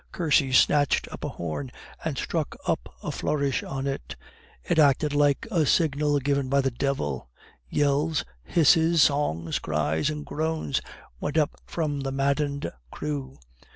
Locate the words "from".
11.67-11.99